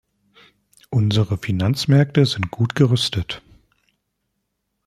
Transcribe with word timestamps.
Unsere 0.89 1.37
Finanzmärkte 1.37 2.25
sind 2.25 2.49
gut 2.49 2.73
gerüstet. 2.73 3.43